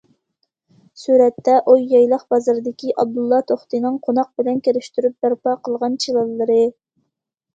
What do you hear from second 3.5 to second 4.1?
توختىنىڭ